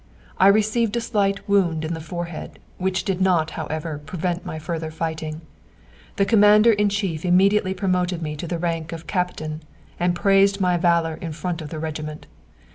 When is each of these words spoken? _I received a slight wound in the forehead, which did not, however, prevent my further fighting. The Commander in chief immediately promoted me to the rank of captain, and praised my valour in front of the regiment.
_I 0.39 0.51
received 0.51 0.95
a 0.97 0.99
slight 0.99 1.47
wound 1.47 1.85
in 1.85 1.93
the 1.93 2.01
forehead, 2.01 2.57
which 2.79 3.03
did 3.03 3.21
not, 3.21 3.51
however, 3.51 4.01
prevent 4.03 4.43
my 4.43 4.57
further 4.57 4.89
fighting. 4.89 5.41
The 6.15 6.25
Commander 6.25 6.71
in 6.73 6.89
chief 6.89 7.23
immediately 7.23 7.75
promoted 7.75 8.19
me 8.23 8.35
to 8.37 8.47
the 8.47 8.57
rank 8.57 8.93
of 8.93 9.05
captain, 9.05 9.61
and 9.99 10.15
praised 10.15 10.59
my 10.59 10.75
valour 10.75 11.19
in 11.21 11.33
front 11.33 11.61
of 11.61 11.69
the 11.69 11.77
regiment. 11.77 12.25